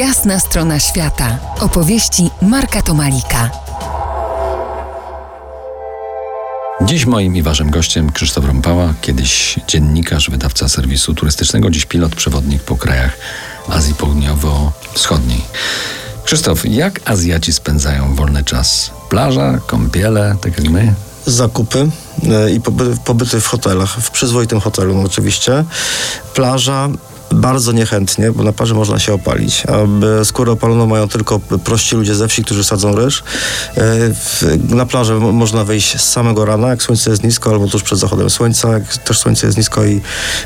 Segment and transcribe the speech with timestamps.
[0.00, 1.38] Jasna strona świata.
[1.60, 3.50] Opowieści Marka Tomalika.
[6.82, 12.62] Dziś moim i waszym gościem Krzysztof Rąpała, kiedyś dziennikarz, wydawca serwisu turystycznego, dziś pilot przewodnik
[12.62, 13.16] po krajach
[13.68, 15.40] Azji Południowo-Wschodniej.
[16.24, 18.90] Krzysztof, jak Azjaci spędzają wolny czas?
[19.08, 20.94] Plaża, kąpiele, tak jak my?
[21.26, 21.88] zakupy
[22.30, 22.60] e, i
[23.04, 25.64] pobyty w hotelach, w przyzwoitym hotelu no oczywiście.
[26.34, 26.88] Plaża,
[27.34, 29.62] bardzo niechętnie, bo na parze można się opalić.
[29.66, 33.22] A skórę opaloną mają tylko prości ludzie ze wsi, którzy sadzą ryż.
[33.76, 37.98] E, na plażę można wejść z samego rana, jak słońce jest nisko, albo tuż przed
[37.98, 40.00] zachodem słońca, jak też słońce jest nisko i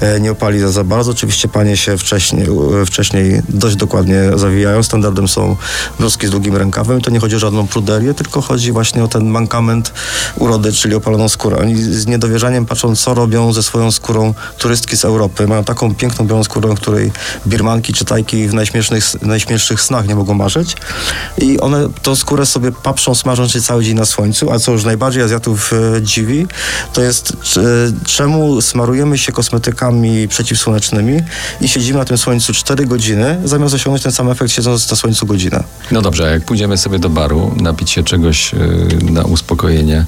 [0.00, 1.10] e, nie opali za, za bardzo.
[1.10, 2.46] Oczywiście panie się wcześniej,
[2.86, 4.82] wcześniej dość dokładnie zawijają.
[4.82, 5.56] Standardem są
[5.98, 7.00] bluzki z długim rękawem.
[7.00, 9.92] To nie chodzi o żadną pruderię, tylko chodzi właśnie o ten mankament
[10.36, 11.58] urody, czyli opaloną skórę.
[11.58, 15.46] Oni z niedowierzaniem patrzą, co robią ze swoją skórą turystki z Europy.
[15.46, 17.12] Mają taką piękną białą skórę, o której
[17.46, 20.76] birmanki czy tajki w najśmiesznych, najśmielszych snach nie mogą marzyć.
[21.38, 24.84] I one tą skórę sobie paprzą, smażąc się cały dzień na słońcu, a co już
[24.84, 26.46] najbardziej Azjatów e, dziwi,
[26.92, 27.36] to jest
[28.04, 31.22] czemu smarujemy się kosmetykami przeciwsłonecznymi
[31.60, 35.26] i siedzimy na tym słońcu 4 godziny, zamiast osiągnąć ten sam efekt siedząc na słońcu
[35.26, 35.64] godzinę.
[35.90, 40.04] No dobrze, a jak pójdziemy sobie do baru, napić się czegoś yy, na uspokojenie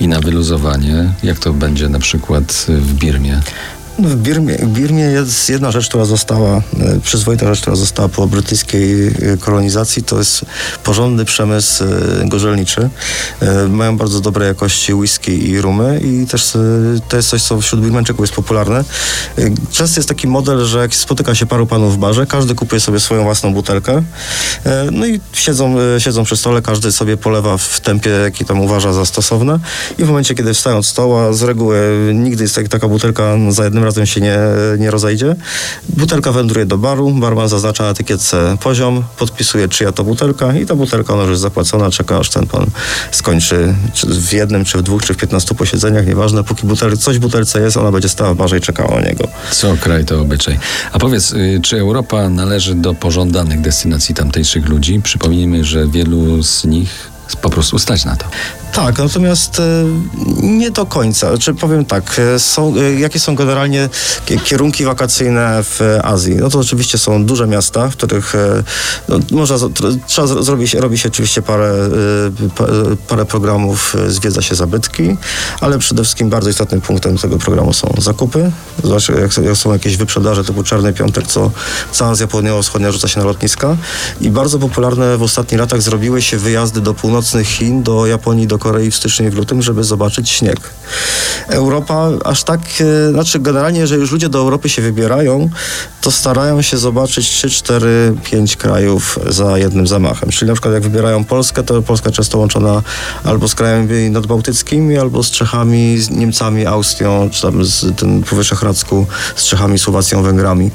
[0.00, 3.40] i na wyluzowanie, jak to będzie na przykład w Birmie?
[3.98, 6.62] W Birmie, w Birmie jest jedna rzecz, która została, e,
[7.02, 10.44] przyzwoita rzecz, która została po brytyjskiej e, kolonizacji, to jest
[10.84, 11.88] porządny przemysł e,
[12.28, 12.90] gorzelniczy.
[13.68, 16.52] Mają bardzo dobre jakości whisky i rumy i też
[17.08, 18.84] to jest coś, co wśród Birmeńczyków jest popularne.
[19.70, 23.00] Często jest taki model, że jak spotyka się paru panów w barze, każdy kupuje sobie
[23.00, 24.02] swoją własną butelkę,
[24.92, 29.06] no i siedzą, siedzą przy stole, każdy sobie polewa w tempie, jaki tam uważa za
[29.06, 29.58] stosowne
[29.98, 33.84] i w momencie, kiedy wstają od stoła, z reguły nigdy jest taka butelka za jednym
[33.84, 34.38] razem się nie,
[34.78, 35.36] nie rozejdzie.
[35.88, 40.74] Butelka wędruje do baru, barman zaznacza na etykietce poziom, podpisuje czyja to butelka i ta
[40.74, 42.66] butelka ona już jest zapłacona, czeka aż ten pan
[43.10, 47.16] skończy czy w jednym, czy w dwóch, czy w piętnastu posiedzeniach, nieważne, póki butel, coś
[47.16, 49.28] w butelce jest, ona będzie stała w barze i czekała na niego.
[49.50, 50.58] Co kraj to obyczaj.
[50.92, 55.00] A powiedz, y, czy Europa należy do pożądanych destynacji tamtejszych ludzi?
[55.02, 58.24] Przypomnijmy, że wielu z nich po prostu stać na to.
[58.76, 59.84] Tak, natomiast e,
[60.42, 61.38] nie do końca.
[61.38, 63.88] Czy powiem tak, e, są, e, jakie są generalnie
[64.44, 66.36] kierunki wakacyjne w Azji?
[66.36, 68.34] No to oczywiście są duże miasta, w których
[69.08, 69.56] no, można,
[70.06, 71.72] trzeba zrobić, robi się oczywiście parę,
[73.08, 75.16] parę programów, zwiedza się zabytki,
[75.60, 78.50] ale przede wszystkim bardzo istotnym punktem tego programu są zakupy.
[78.84, 81.50] Zwłaszcza jak są jakieś wyprzedaże typu Czarny Piątek, co
[81.92, 83.76] cała Azja Południowo-Wschodnia rzuca się na lotniska.
[84.20, 88.58] I bardzo popularne w ostatnich latach zrobiły się wyjazdy do północnych Chin, do Japonii, do
[88.58, 90.60] Korei w styczniu i w lutym, żeby zobaczyć śnieg.
[91.48, 95.50] Europa aż tak, e, znaczy generalnie, jeżeli już ludzie do Europy się wybierają,
[96.00, 100.30] to starają się zobaczyć 3, 4, 5 krajów za jednym zamachem.
[100.30, 102.82] Czyli na przykład jak wybierają Polskę, to Polska często łączona
[103.24, 108.36] albo z krajami nadbałtyckimi, albo z Czechami, z Niemcami, Austrią, czy tam z tym po
[108.36, 109.06] Wyszehradzku,
[109.36, 110.70] z Czechami, Słowacją, Węgrami.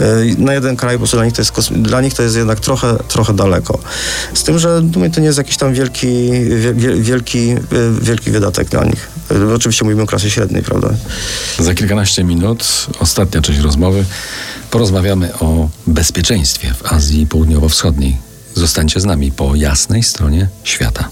[0.00, 0.04] E,
[0.38, 3.34] na jeden kraj, bo dla nich to jest, dla nich to jest jednak trochę, trochę
[3.34, 3.78] daleko.
[4.34, 4.82] Z tym, że
[5.14, 5.85] to nie jest jakiś tam wielki,
[7.00, 7.54] wielki,
[8.00, 9.08] wielki wydatek dla nich.
[9.30, 10.88] E, oczywiście mówimy o klasie średniej, prawda?
[11.58, 14.04] Za kilkanaście minut, ostatnia część rozmowy,
[14.70, 18.16] porozmawiamy o bezpieczeństwie w Azji Południowo-Wschodniej.
[18.54, 21.08] Zostańcie z nami po jasnej stronie świata.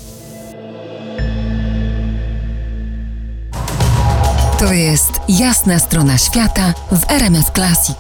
[4.59, 7.97] To jest jasna strona świata w RMS Classic.